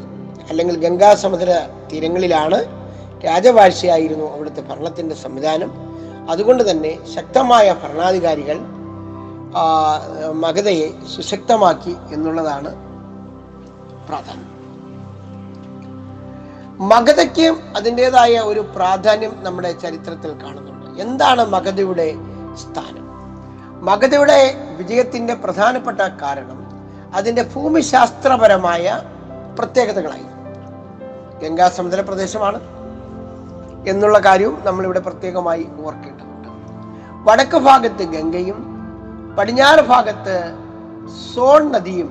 അല്ലെങ്കിൽ 0.50 0.88
ഗംഗാസമുദ്ര 0.88 1.68
തീരങ്ങളിലാണ് 1.92 2.77
രാജവാഴ്ചയായിരുന്നു 3.24 4.34
അവിടുത്തെ 4.34 4.60
ഭരണത്തിന്റെ 4.60 5.14
സംവിധാനം. 5.14 5.70
അതുകൊണ്ട് 6.30 6.70
തന്നെ 6.70 6.98
ശക്തമായ 7.14 7.72
ഭരണാധികാരികൾ 7.82 8.58
മഗധയെ 10.32 10.88
സുശക്തമാക്കി 11.16 11.96
എന്നുള്ളതാണ് 12.12 12.70
പ്രാധാന്യം. 14.08 14.48
മഗധയ്ക്ക് 16.88 17.46
അതിന്റെതായ 17.76 18.38
ഒരു 18.38 18.60
പ്രാധാന്യം 18.60 19.32
നമ്മുടെ 19.44 19.72
ചരിത്രത്തിൽ 19.72 20.32
കാണുന്നുണ്ട്. 20.42 21.00
എന്താണ് 21.02 21.44
മഗധയുടെ 21.44 22.14
സ്ഥാനം? 22.62 23.04
മഗധയുടെ 23.84 24.54
വിജയത്തിന്റെ 24.76 25.34
പ്രധാനപ്പെട്ട 25.34 26.00
കാരണം 26.00 26.58
അതിന്റെ 27.14 27.42
ഭൂമിശാസ്ത്രപരമായ 27.42 29.02
പ്രത്യേകതകളായി 29.58 30.26
ഗംഗാസമുദ്ര 31.42 32.00
പ്രദേശമാണ്. 32.00 32.77
എന്നുള്ള 33.88 34.18
കാര്യവും 34.18 34.64
നമ്മളിവിടെ 34.64 35.00
പ്രത്യേകമായി 35.00 35.68
ഓർക്കേണ്ടതുണ്ട്. 35.84 36.48
വടക്ക് 37.30 37.58
ഭാഗത്ത് 37.58 38.04
ഗംഗയും 38.04 38.78
പടിഞ്ഞാറ് 39.38 39.80
ഭാഗത്ത് 39.80 40.54
സോൺ 41.34 41.72
നദിയും 41.72 42.10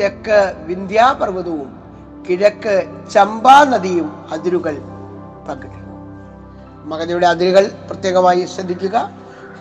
തെക്ക് 0.00 0.54
വിന്ധ്യാപർവതവും 0.66 1.76
കിഴക്ക് 2.30 2.74
ചമ്പാ 3.10 3.64
നദിയും 3.64 4.26
അതിരുകൾ 4.32 4.78
പങ്കിടുന്നു 5.48 5.94
മകതയുടെ 6.84 7.26
അതിരുകൾ 7.26 7.72
പ്രത്യേകമായി 7.90 8.44
ശ്രദ്ധിക്കുക. 8.44 9.10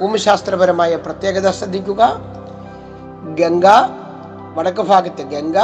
ഭൂമിശാസ്ത്രപരമായ 0.01 0.95
പ്രത്യേകത 0.95 1.51
ശ്രദ്ധിക്കുക. 1.51 2.01
ഗംഗ 3.39 3.65
വടക്ക് 4.55 4.81
ഭാഗത്ത് 4.81 5.23
ഗംഗ 5.23 5.57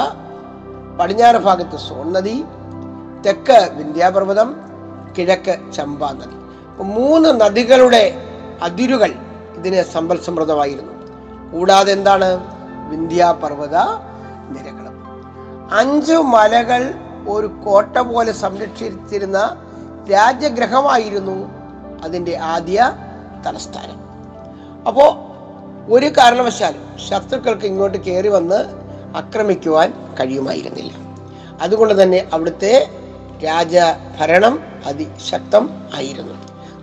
പടിഞ്ഞാറ് 0.99 1.35
ഭാഗത്ത് 1.35 1.77
സോൺ 1.77 2.13
നദി 2.13 2.43
തെക്ക് 3.25 3.69
വിന്ധ്യാപർവതം 3.77 4.68
കിഴക്ക് 5.17 5.73
ചമ്പാ 5.73 6.11
നദി 6.11 6.37
മൂന്ന് 6.83 7.41
നദികളുടെ 7.41 8.13
അതിരുകൾ 8.63 9.13
ഇതിന് 9.55 9.83
സമ്പൽ 9.83 10.21
സമൃദ്ധമായിരുന്നു 10.21 10.93
കൂടാതെ 11.51 11.91
എന്താണ്? 11.93 12.29
വിന്ധ്യാപർവത 12.89 13.77
നിരകളും. 14.49 14.95
അഞ്ച് 15.71 16.13
മലകൾ 16.13 16.93
ഒരു 17.27 17.47
കോട്ട 17.47 17.97
പോലെ 17.97 18.31
സംരക്ഷിച്ചിരുന്ന 18.31 19.57
രാജ്യഗ്രഹമായിരുന്നു 20.11 21.51
അതിന്റെ 22.03 22.37
ആദ്യ 22.37 22.91
തലസ്ഥാനം. 23.45 23.99
അപ്പോ 24.87 25.05
ഒരു 25.89 26.05
കാരണവശാലും 26.05 26.83
ശത്രുക്കൾക്ക് 27.09 27.65
ഇങ്ങോട്ട് 27.65 27.97
കയറി 27.97 28.27
വന്ന് 28.27 28.59
ആക്രമിക്കുവാൻ 29.17 29.93
കഴിയുമായിരുന്നില്ല. 30.19 30.91
അതുകൊണ്ട് 31.61 32.03
തന്നെ 32.03 32.27
അവിടുത്തെ 32.33 32.73
രാജഭരണം 33.43 34.55
അതിശക്തം 34.85 35.63
ആയിരുന്നു. 35.95 36.35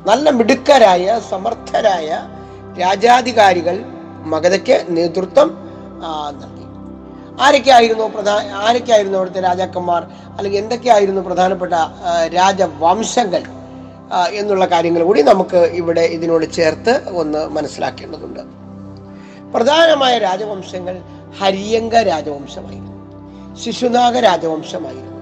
നല്ല 0.06 0.30
മിടുക്കരായ 0.30 1.20
സമർത്ഥരായ 1.30 2.08
രാജാധികാരികൾ 2.80 3.76
മഗധയ്ക്ക് 4.32 4.76
നേതൃത്വം 4.96 5.48
നൽകി. 6.40 6.64
ആരൊക്കെയായിരുന്നു 7.42 8.04
പ്രധാന 8.04 8.50
ആരൊക്കെയായിരുന്നു 8.66 9.18
അവിടുത്തെ 9.18 9.40
രാജാക്കന്മാർ? 9.40 10.02
അല്ലെങ്കിൽ 10.36 10.58
എന്തൊക്കെയായിരുന്നു 10.58 11.20
പ്രധാനപ്പെട്ട 11.20 11.72
രാജവംശങ്ങൾ 12.34 13.42
എന്നുള്ള 14.30 14.64
കാര്യങ്ങൾ 14.64 15.02
കൂടി 15.02 15.22
നമുക്ക് 15.22 15.56
ഇവിടെ 15.56 16.00
ഇതിനോട് 16.00 16.52
ചേർത്ത് 16.52 17.08
ഒന്ന് 17.08 17.48
മനസ്സിലാക്കേണ്ടതുണ്ട്. 17.48 18.40
പ്രധാനമായ 19.54 20.18
രാജവംശങ്ങൾ 20.18 20.96
ഹരിയങ്ക 21.40 21.94
രാജവംശമായിരുന്നു. 22.02 22.94
ശിശുനാഗ 23.62 24.18
രാജവംശമായിരുന്നു. 24.18 25.15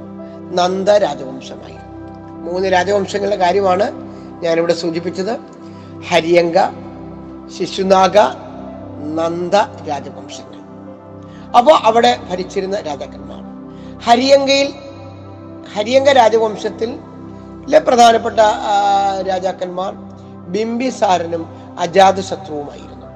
നന്ദ 0.54 0.90
രാജവംശമായി 0.90 1.78
മൂന്ന് 2.46 2.68
രാജവംശങ്ങളുടെ 2.72 3.36
കാര്യമാണ് 3.36 3.86
ഞാനിവിടെ 4.42 4.74
സൂചിപ്പിച്ചത്. 4.74 5.34
ഹരിയങ്ക 6.08 6.58
ശിശുനാഗ 7.58 8.18
നന്ദ 9.18 9.56
രാജവംശങ്ങൾ. 9.88 10.60
അപ്പോൾ 11.56 11.74
അവിടെ 11.88 12.18
ഭരിച്ചിരുന്ന 12.30 12.80
രാജാക്കന്മാർ. 12.80 13.42
ഹരിയങ്കയിൽ 14.00 14.68
ഹരിയങ്ക 15.74 16.08
രാജവംശത്തിൽ 16.12 16.98
പ്രധാനപ്പെട്ട 17.78 18.40
രാജാക്കന്മാർ 19.28 19.92
ബിംബിസാരനും 20.48 21.42
അജാതശത്രുവുമായിരുന്നു. 21.78 23.06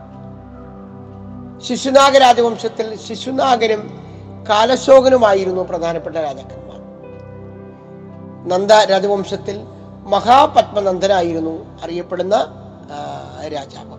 ശിശുനാഗ 1.60 2.16
രാജവംശത്തിൽ 2.18 2.98
ശിശുനാഗനും 3.08 3.82
കാലശോകനുമായിരുന്നു 4.50 5.62
പ്രധാനപ്പെട്ട 5.62 6.16
രാജാക്കന്മാർ. 6.16 6.67
നന്ദ 8.46 8.72
രാജവംശത്തിൽ 8.72 9.60
മഹാപത്മനന്ദനായിരുന്നു 10.06 11.80
അറിയപ്പെടുന്ന 11.82 12.36
രാജാവ്. 13.48 13.98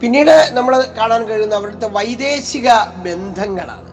പിന്നീട് 0.00 0.50
നമ്മൾ 0.52 0.84
കാണാൻ 0.98 1.24
കഴിയുന്ന 1.24 1.54
അവിടുത്തെ 1.54 1.88
വൈദേശിക 1.88 2.68
ബന്ധങ്ങളാണ്. 2.84 3.88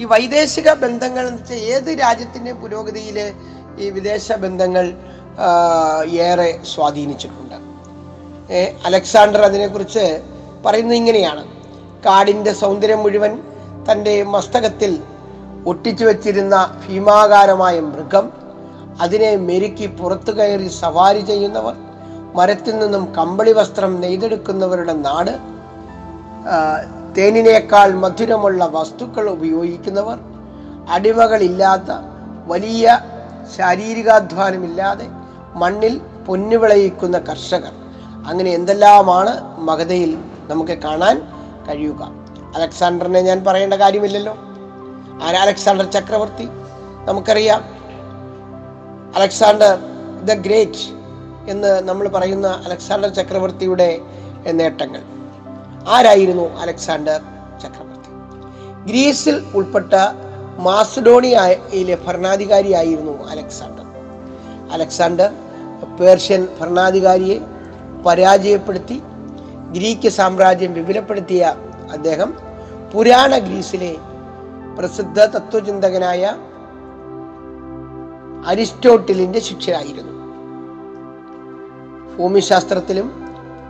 ഈ 0.00 0.04
വൈദേശിക 0.04 0.72
ബന്ധങ്ങൾ 0.72 1.26
എന്ന് 1.26 1.42
വെച്ചാൽ 1.42 1.56
ഏത് 1.56 2.00
രാജ്യത്തിന്റെ 2.00 2.52
പുരോഗതിയിൽ 2.52 3.34
ഈ 3.78 3.90
വിദേശ 3.90 4.32
ബന്ധങ്ങൾ 4.32 4.94
ഏറെ 6.10 6.60
സ്വാധീനിച്ചിട്ടുണ്ട്? 6.74 7.54
അലക്സാണ്ടർ 8.84 9.42
അതിനെക്കുറിച്ച് 9.42 10.22
പറയുന്നത് 10.66 10.96
ഇങ്ങനെയാണ്. 10.96 11.48
കാടിന്റെ 12.06 12.52
സൗന്ദര്യം 12.52 12.98
മുഴുവൻ 12.98 13.42
തന്റെ 13.92 14.22
മസ്തകത്തിൽ 14.22 15.02
ഒട്ടിച്ചു 15.66 16.04
വെച്ചിരുന്ന 16.04 16.76
ഭീമാകാരമായ 16.86 17.80
മൃഗം 17.80 18.32
അതിനെ 19.00 19.36
മെരുക്കി 19.36 19.86
പുറത്തു 19.86 20.32
കയറി 20.32 20.68
സവാരി 20.68 21.20
ചെയ്യുന്നവർ 21.20 21.74
മരത്തിൽ 22.34 22.78
നിന്നും 22.78 23.14
കമ്പിളി 23.14 23.52
വസ്ത്രം 23.52 24.00
നെയ്തെടുക്കുന്നവരുടെ 24.00 24.92
നാട് 24.92 25.38
തേനിനേക്കാൾ 27.16 27.92
മധുരമുള്ള 27.92 28.66
വസ്തുക്കൾ 28.66 29.30
ഉപയോഗിക്കുന്നവർ 29.30 30.18
അടിമകളില്ലാത്ത 30.88 31.90
വലിയ 32.46 33.00
ശാരീരികാധ്വാനമില്ലാതെ 33.56 35.06
മണ്ണിൽ 35.54 36.00
പൊന്നു 36.26 36.56
വിളയിക്കുന്ന 36.56 37.18
കർഷകർ. 37.18 37.72
അങ്ങനെ 38.26 38.50
എന്തെല്ലാമാണ് 38.50 39.60
മഗധയിൽ 39.60 40.18
നമുക്ക് 40.48 40.72
കാണാൻ 40.72 41.22
കഴിയുക? 41.68 42.12
അലക്സാണ്ടറിനെ 42.54 43.20
ഞാൻ 43.20 43.44
പറയേണ്ട 43.44 43.74
കാര്യമില്ലല്ലോ. 43.74 44.49
ആരാ 45.22 45.40
അലക്സാണ്ടർ 45.42 45.90
ചക്രവർത്തി? 45.90 46.48
നമുക്കറിയാം. 47.04 47.60
അലക്സാണ്ടർ 49.16 49.78
ദ 50.24 50.32
ഗ്രേറ്റ് 50.32 50.84
എന്ന് 51.48 51.80
നമ്മൾ 51.80 52.08
പറയുന്ന 52.08 52.46
അലക്സാണ്ടർ 52.64 53.08
ചക്രവർത്തിയുടെ 53.08 54.00
നേട്ടങ്ങൾ. 54.50 55.00
ആരായിരുന്നു 55.88 56.60
അലക്സാണ്ടർ 56.60 57.20
ചക്രവർത്തി? 57.62 58.10
ഗ്രീസിൽ 58.86 59.46
ഉൾപ്പെട്ട 59.54 59.94
മാസഡോണിയയിലെ 60.58 61.98
ഭരണാധികാരിയായിരുന്നു 62.06 63.28
അലക്സാണ്ടർ. 63.30 63.86
അലക്സാണ്ടർ 64.72 65.30
പേർഷ്യൻ 66.00 66.48
ഭരണാധികാരിയെ 66.60 67.38
പരാജയപ്പെടുത്തി 68.06 69.02
ഗ്രീക്ക് 69.72 70.08
സാമ്രാജ്യം 70.08 70.72
വിപുലപ്പെടുത്തിയ 70.74 71.54
അദ്ദേഹം 71.92 72.36
പുരാണ 72.92 73.38
ഗ്രീസിലെ 73.38 73.96
പ്രസിദ്ധ 74.78 75.24
തത്വചിന്തകനായ 75.24 76.22
അരിസ്റ്റോട്ടിലിന്റെ 78.48 79.40
ശിക്ഷയായിരുന്നു 79.40 80.14
ഭൂമിശാസ്ത്രത്തിലും 82.16 83.08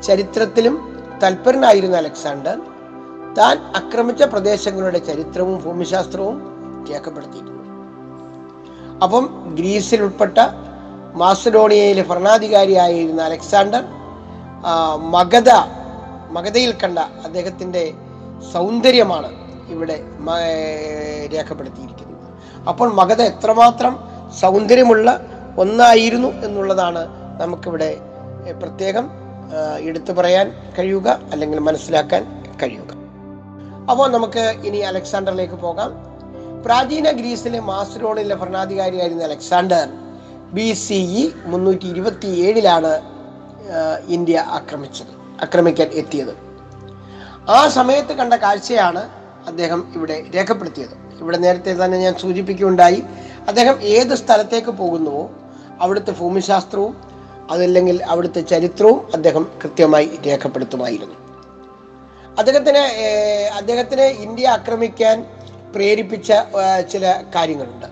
ചരിത്രത്തിലും 0.03 0.75
തൽപരനായിരുന്ന 1.23 1.97
അലക്സാണ്ടർ 1.97 2.57
താൻ 3.39 3.57
ആക്രമിച്ച 3.77 4.23
പ്രദേശങ്ങളുടെ 4.23 4.99
ചരിത്രവും 4.99 5.57
ഭൂമിശാസ്ത്രവും 5.63 6.37
രേഖപ്പെടുത്തിയിരുന്നു 6.91 7.59
അപ്പം 9.03 9.25
ഗ്രീസിൽ 9.55 10.01
ഉൾപ്പെട്ട 10.03 10.39
മാസഡോണിയയിലെ 11.15 12.03
ഭരണാധികാരിയായിരുന്ന 12.03 13.23
അലക്സാണ്ടർ 13.23 13.85
മഗധ 15.11 15.51
മഗധയിൽ 16.31 16.73
കണ്ട 16.73 16.99
അദ്ദേഹത്തിന്റെ 17.25 17.85
സൗന്ദര്യമാണ് 18.53 19.31
ഇവിടെ 19.75 19.97
രേഖപ്പെടുത്തിയിരിക്കുന്നത് 21.35 22.27
അപ്പോൾ 22.69 22.89
മഗധ 23.01 23.21
എത്രമാത്രം 23.33 23.95
സൗന്ദര്യമുള്ള 24.41 25.09
ഒന്നായിരുന്നു 25.63 26.29
എന്നുള്ളതാണ് 26.47 27.03
നമുക്കിവിടെ 27.43 27.91
പ്രത്യേകം 28.63 29.07
എടുത്തു 29.89 30.13
പറയാൻ 30.19 30.47
കഴിയുക 30.79 31.09
അല്ലെങ്കിൽ 31.33 31.59
മനസ്സിലാക്കാൻ 31.69 32.23
കഴിയുക. 32.63 32.91
അപ്പോൾ 33.91 34.07
നമുക്ക് 34.15 34.45
ഇനി 34.69 34.81
അലക്സാണ്ടറിലേക്ക് 34.91 35.57
പോകാം. 35.67 35.91
പ്രാചീന 36.65 37.11
ഗ്രീസിലെ 37.11 37.61
മാസ്റ്ററോണിലെ 37.71 38.35
ഭരണാധികാരിയായിരുന്ന 38.35 39.23
അലക്സാണ്ടർ 39.25 39.87
ബി 40.57 40.67
സി 40.85 40.99
ഇ 41.21 41.25
മുന്നൂറ്റി 41.53 41.87
ഇരുപത്തി 41.95 42.29
ഏഴിലാണ് 42.47 42.93
ഇന്ത്യ 44.17 44.45
ആക്രമിച്ചത് 44.59 45.13
ആക്രമിക്കാൻ 45.45 45.89
എത്തിയത്. 46.01 46.33
ആ 47.57 47.61
സമയത്ത് 47.79 48.13
കണ്ട 48.21 48.35
കാഴ്ചയാണ് 48.45 49.03
അദ്ദേഹം 49.47 49.93
ഇവിടെ 49.97 50.25
രേഖപ്പെടുത്തിയത്. 50.37 50.95
ഇവിടെ 51.21 51.37
നേരത്തെ 51.37 51.85
തന്നെ 51.85 51.99
ഞാൻ 51.99 52.15
സൂചിപ്പിക്കുകയുണ്ടായി 52.15 53.03
അദ്ദേഹം 53.49 53.83
ഏത് 53.83 54.15
സ്ഥലത്തേക്ക് 54.15 54.71
പോകുന്നുവോ 54.71 55.31
അവിടുത്തെ 55.81 56.11
ഭൂമിശാസ്ത്രവും 56.11 56.97
അതല്ലെങ്കിൽ 57.51 58.05
അവിടുത്തെ 58.05 58.41
ചരിത്രവും 58.41 59.09
അദ്ദേഹം 59.15 59.51
കൃത്യമായി 59.65 60.19
രേഖപ്പെടുത്തുമായിരുന്നു. 60.27 61.15
അദ്ദേഹത്തിന് 62.39 62.83
അദ്ദേഹത്തിന് 63.57 64.01
ഇന്ത്യ 64.01 64.49
ആക്രമിക്കാൻ 64.49 65.27
പ്രേരിപ്പിച്ച 65.75 66.33
ചില 66.93 67.23
കാര്യങ്ങളുണ്ട്. 67.35 67.87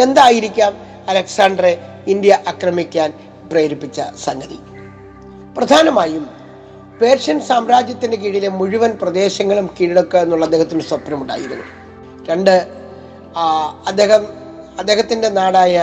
എന്തായിരിക്കാം 0.00 0.76
അലക്സാണ്ടറെ 1.08 1.78
ഇന്ത്യ 2.06 2.38
ആക്രമിക്കാൻ 2.48 3.12
പ്രേരിപ്പിച്ച 3.50 4.00
സംഗതി? 4.24 4.58
പ്രധാനമായും 5.56 6.30
പേർഷ്യൻ 7.00 7.40
സാമ്രാജ്യത്തിന്റെ 7.40 8.16
കീഴിലെ 8.16 8.48
മുഴുവൻ 8.48 8.90
പ്രദേശങ്ങളും 9.02 9.66
കീഴടക്കുക 9.76 10.18
എന്നുള്ള 10.18 10.44
അദ്ദേഹത്തിന് 10.44 10.80
സ്വപ്നമുണ്ടായിരുന്നു. 10.80 11.66
രണ്ട് 12.30 12.54
അദ്ദേഹം 13.86 14.22
അദ്ദേഹത്തിന്റെ 14.78 15.28
നാടായ 15.28 15.76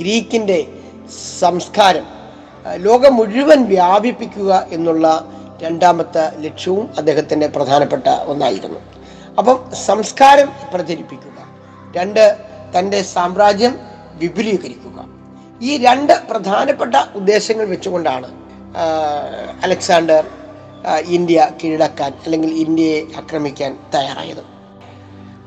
ഗ്രീക്കിന്റെ 0.00 0.58
സംസ്കാരം 1.40 2.06
ലോകം 2.86 3.16
മുഴുവൻ 3.16 3.60
വ്യാപിപ്പിക്കുക 3.64 4.68
എന്നുള്ള 4.72 5.06
രണ്ടാമത്തെ 5.62 6.24
ലക്ഷ്യവും 6.44 6.86
അദ്ദേഹത്തിന്റെ 6.98 7.46
പ്രധാനപ്പെട്ട 7.46 8.08
ഒന്നായിരുന്നു. 8.32 8.80
അപ്പം 9.38 9.58
സംസ്കാരം 9.86 10.48
പ്രചരിപ്പിക്കുക. 10.72 11.38
രണ്ട് 11.96 12.24
തന്റെ 12.76 13.02
സാമ്രാജ്യം 13.02 13.74
വിപുലീകരിക്കുക. 14.20 14.98
ഈ 15.62 15.72
രണ്ട് 15.86 16.14
പ്രധാനപ്പെട്ട 16.30 16.94
ഉദ്ദേശങ്ങൾ 17.16 17.64
വെച്ചുകൊണ്ടാണ് 17.64 18.28
അലക്സാണ്ടർ 19.64 20.24
ഇന്ത്യ 21.16 21.50
കീഴടക്കാൻ 21.64 22.12
അല്ലെങ്കിൽ 22.24 22.50
ഇന്ത്യയെ 22.50 23.00
ആക്രമിക്കാൻ 23.16 23.78
തയ്യാറായത്. 23.94 24.42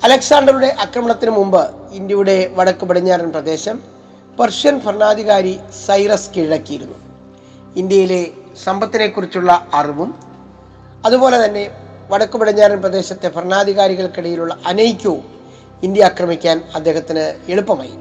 അലക്സാണ്ടറുടെ 0.04 0.76
ആക്രമണത്തിന് 0.80 1.32
മുമ്പ് 1.32 1.64
ഇന്ത്യയുടെ 1.92 2.52
വടക്ക് 2.56 2.86
പടിഞ്ഞാറൻ 2.86 3.32
പ്രദേശം 3.32 3.84
പെർഷ്യൻ 4.40 4.80
ഭരണാധികാരി 4.86 5.60
സൈറസ് 5.86 6.30
കീഴടക്കിയിരുന്നു. 6.38 6.98
ഇന്ത്യയിലെ 7.76 8.32
സമ്പത്തിനെക്കുറിച്ചുള്ള 8.64 9.68
അറിവും 9.74 10.16
അതുപോലെ 11.06 11.46
തന്നെ 11.46 11.64
വടക്ക് 12.10 12.38
പടിഞ്ഞാറൻ 12.38 12.82
പ്രദേശത്തെ 12.82 13.28
ഭരണാധികാരികൾക്കിടയിലുള്ള 13.28 14.58
അനൈക്യവും 14.66 15.24
ഇന്ത്യ 15.84 16.04
ആക്രമിക്കാൻ 16.04 16.62
അദ്ദേഹത്തിന് 16.76 17.52
എളുപ്പമായി. 17.52 17.96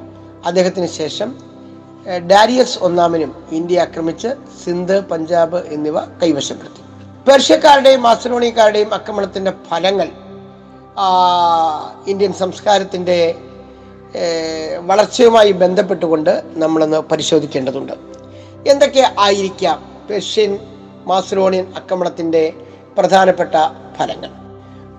അദ്ദേഹത്തിന് 0.47 0.87
ശേഷം 0.87 1.54
ഡാരിയസ് 2.07 2.79
ഒന്നാമനും 2.79 3.45
ഇന്ത്യ 3.53 3.81
ആക്രമിച്ച് 3.81 4.29
സിന്ധ് 4.65 5.01
പഞ്ചാബ് 5.01 5.57
എന്നിവ 5.57 6.01
കൈവശപ്പെടുത്തി. 6.01 6.83
പേർഷ്യക്കാരുടെയും 7.29 8.03
മാസലോണിയക്കാരുടെയും 8.03 8.95
ആക്രമണത്തിന്റെ 8.95 9.53
ഫലങ്ങൾ 9.71 10.09
ഇന്ത്യൻ 12.09 12.33
സംസ്കാരത്തിന്റെ 12.33 13.35
വളർച്ചയുമായി 14.87 15.53
ബന്ധപ്പെട്ടുകൊണ്ട് 15.53 16.43
നമ്മളൊന്ന് 16.47 16.97
പരിശോധിക്കേണ്ടതുണ്ട്. 16.97 17.93
എന്തൊക്കെ 18.69 19.15
ആയിരിക്കാം 19.19 19.79
പേർഷ്യൻ 20.11 20.59
മാസലോണിയൻ 21.07 21.73
ആക്രമണത്തിന്റെ 21.77 22.53
പ്രധാനപ്പെട്ട 22.99 23.55
ഫലങ്ങൾ? 23.99 24.31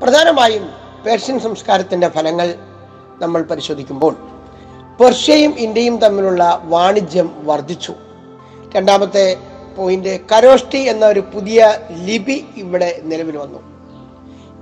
പ്രധാനമായും 0.01 0.69
പേർഷ്യൻ 1.05 1.39
സംസ്കാരത്തിന്റെ 1.39 2.07
ഫലങ്ങൾ 2.07 2.55
നമ്മൾ 3.21 3.41
പരിശോധിക്കുമ്പോൾ 3.41 4.34
പെർഷ്യയും 5.01 5.55
ഇന്ത്യയും 5.57 5.97
തമ്മിലുള്ള 5.97 6.61
വാണിജ്യം 6.63 7.45
വർദ്ധിച്ചു. 7.45 7.93
രണ്ടാമത്തെ 8.75 9.37
പോയിന്റ് 9.77 10.19
കരോഷ്ടി 10.31 10.77
എന്ന 10.77 11.05
ഒരു 11.05 11.19
പുതിയ 11.19 11.79
ലിപി 12.05 12.45
ഇവിടെ 12.57 13.01
നിലവിൽ 13.03 13.37
വന്നു. 13.37 13.59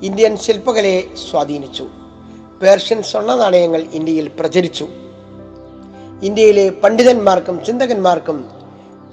ഇന്ത്യൻ 0.01 0.37
ശില്പകലയെ 0.37 1.01
സ്വാധീനിച്ചു. 1.31 1.87
പേർഷ്യൻ 2.61 3.03
സ്വർണ 3.03 3.35
നാണയങ്ങൾ 3.35 3.81
ഇന്ത്യയിൽ 3.93 4.27
പ്രചരിച്ചു. 4.27 4.87
ഇന്ത്യയിലെ 6.23 6.69
പണ്ഡിതന്മാർക്കും 6.69 7.65
ചിന്തകന്മാർക്കും 7.65 8.51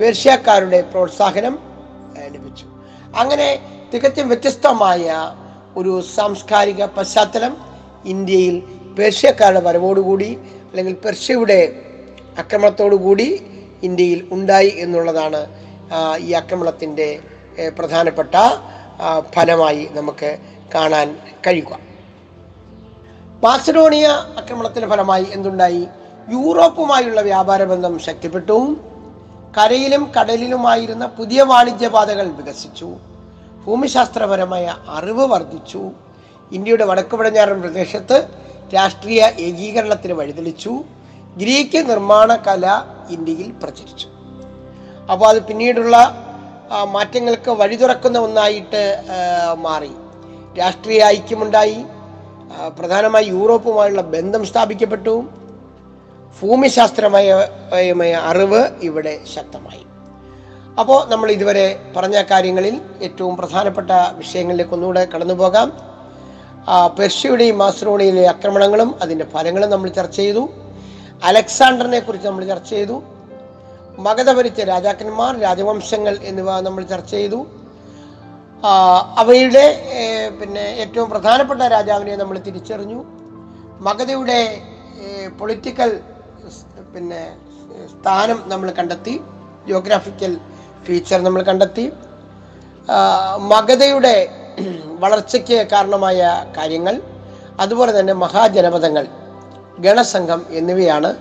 പേർഷ്യക്കാരുടെ 0.01 0.81
പ്രോത്സാഹനം 0.81 1.59
ലഭിച്ചു. 2.33 2.67
അങ്ങനെ 3.17 3.59
തികച്ചും 3.95 4.29
വ്യത്യസ്തമായ 4.29 5.13
ഒരു 5.77 6.03
സാംസ്കാരിക 6.17 6.85
പശ്ചാത്തലം 6.85 7.57
ഇന്ത്യയിൽ 8.05 8.63
പേർഷ്യക്കാരുടെ 8.99 9.61
വരവോടുകൂടി 9.61 10.39
അല്ലെങ്കിൽ 10.71 10.95
പെർഷ്യയുടെ 10.95 11.61
കൂടി 12.97 13.29
ഇന്ത്യയിൽ 13.83 14.29
ഉണ്ടായി 14.31 14.73
എന്നുള്ളതാണ് 14.79 15.41
ഈ 16.19 16.33
ആക്രമണത്തിന്റെ 16.33 17.21
പ്രധാനപ്പെട്ട 17.79 18.35
ഫലമായി 19.35 19.89
നമുക്ക് 19.93 20.39
കാണാൻ 20.75 21.17
കഴിയുക. 21.47 21.79
മാസഡോണിയ 23.45 24.07
ആക്രമണത്തിന്റെ 24.39 24.89
ഫലമായി 24.89 25.27
എന്തുണ്ടായി? 25.33 25.83
യൂറോപ്പുമായുള്ള 26.33 27.21
വ്യാപാര 27.21 27.65
ബന്ധം 27.65 27.99
ശക്തിപ്പെട്ടു. 27.99 28.77
കരയിലും 29.59 30.13
കടലിലുമായിരുന്ന 30.17 31.07
പുതിയ 31.07 31.43
വാണിജ്യപാതകൾ 31.43 32.27
വികസിച്ചു. 32.29 32.89
ഭൂമിശാസ്ത്രപരമായ 33.67 34.75
അറിവ് 34.89 35.27
വർദ്ധിച്ചു. 35.27 35.91
ഇന്ത്യയുടെ 36.53 36.85
വടക്കു 36.85 37.17
പടിഞ്ഞാറൻ 37.17 37.61
പ്രദേശത്ത് 37.61 38.17
രാഷ്ട്രീയ 38.75 39.23
ഏകീകരണത്തിന് 39.47 40.13
വഴിതെളിച്ചു. 40.13 40.73
ഗ്രീക്ക് 41.41 41.81
നിർമ്മാണ 41.91 42.37
കല 42.37 42.67
ഇന്ത്യയിൽ 43.11 43.51
പ്രചരിച്ചു. 43.63 44.09
അപ്പോൾ 45.13 45.27
അത് 45.29 45.41
പിന്നീടുള്ള 45.43 45.97
മാറ്റങ്ങൾക്ക് 46.85 47.51
വഴി 47.51 47.77
തുറക്കുന്ന 47.77 48.19
ഒന്നായിട്ട് 48.19 48.83
മാറി. 49.67 49.93
രാഷ്ട്രീയ 50.59 51.05
ഐക്യമുണ്ടായി. 51.05 51.85
പ്രധാനമായി 52.79 53.25
യൂറോപ്പുമായുള്ള 53.25 54.03
ബന്ധം 54.15 54.43
സ്ഥാപിക്കപ്പെട്ടു. 54.47 55.15
ഭൂമിശാസ്ത്രമായ 56.41 57.29
മായ 57.93 58.13
അറിവ് 58.31 58.63
ഇവിടെ 58.83 59.15
ശക്തമായി. 59.35 59.83
അപ്പോൾ 60.81 60.99
നമ്മൾ 61.11 61.29
ഇതുവരെ 61.31 61.67
പറഞ്ഞ 61.97 62.23
കാര്യങ്ങളിൽ 62.31 62.81
ഏറ്റവും 63.03 63.37
പ്രധാനപ്പെട്ട 63.37 63.91
വിഷയങ്ങളിലേക്ക് 64.17 64.73
ഒന്നുകൂടെ 64.73 65.03
കടന്നു 65.15 65.35
പോകാം 65.35 65.90
പെർഷ്യയുടെയും 66.97 67.57
മാസ്രോണിയിലെ 67.63 68.25
ആക്രമണങ്ങളും 68.33 68.91
അതിന്റെ 69.03 69.27
ഫലങ്ങളും 69.33 69.71
നമ്മൾ 69.75 69.89
ചർച്ച 69.99 70.17
ചെയ്തു. 70.23 70.43
അലക്സാണ്ടറിനെ 71.29 72.01
കുറിച്ച് 72.01 72.27
നമ്മൾ 72.29 72.45
ചർച്ച 72.53 72.71
ചെയ്തു. 72.77 72.97
മഗധ 74.07 74.31
ഭരിച്ച 74.39 74.61
രാജാക്കന്മാർ 74.73 75.33
രാജവംശങ്ങൾ 75.47 76.15
എന്നിവ 76.31 76.61
നമ്മൾ 76.67 76.83
ചർച്ച 76.93 77.11
ചെയ്തു. 77.19 77.41
അവയുടെ 79.23 79.67
പിന്നെ 80.39 80.65
ഏറ്റവും 80.83 81.09
പ്രധാനപ്പെട്ട 81.15 81.63
രാജാവിനെ 81.75 82.15
നമ്മൾ 82.23 82.37
തിരിച്ചറിഞ്ഞു. 82.47 83.01
മഗധയുടെ 83.89 84.41
പൊളിറ്റിക്കൽ 85.41 85.91
പിന്നെ 86.95 87.23
സ്ഥാനം 87.95 88.39
നമ്മൾ 88.53 88.69
കണ്ടെത്തി. 88.79 89.15
ജിയോഗ്രാഫിക്കൽ 89.67 90.33
ഫീച്ചർ 90.87 91.19
നമ്മൾ 91.27 91.43
കണ്ടെത്തി. 91.51 91.87
മഗധയുടെ 93.53 94.15
വളർച്ചയ്ക്ക് 94.99 95.69
കാരണമായ 95.73 96.45
കാര്യങ്ങൾ 96.57 97.03
അതുപോലെ 97.61 98.01
തന്നെ 98.01 98.13
മഹാജനപദങ്ങൾ 98.13 99.07
ഗണസംഘം 99.79 100.47
എന്നിവയാണ് 100.51 101.17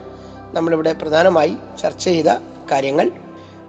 നമ്മളിവിടെ 0.54 0.93
പ്രധാനമായി 0.93 1.58
ചർച്ച 1.82 2.04
ചെയ്ത 2.06 2.28
കാര്യങ്ങൾ. 2.71 3.12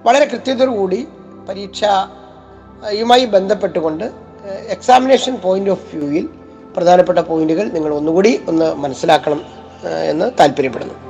വളരെ 0.05 0.25
കൃത്യതയോടുകൂടി 0.25 1.09
പരീക്ഷയുമായി 1.49 3.25
ബന്ധപ്പെട്ടുകൊണ്ട് 3.25 4.13
എക്സാമിനേഷൻ 4.69 5.37
പോയിന്റ് 5.37 5.71
ഓഫ് 5.71 5.97
വ്യൂവിൽ 5.97 6.29
പ്രധാനപ്പെട്ട 6.77 7.19
പോയിന്റുകൾ 7.19 7.65
നിങ്ങൾ 7.73 7.95
ഒന്നുകൂടി 7.95 8.41
ഒന്ന് 8.49 8.75
മനസ്സിലാക്കണം 8.75 9.43
എന്ന് 10.05 10.31
താല്പര്യപ്പെടുന്നു 10.41 11.10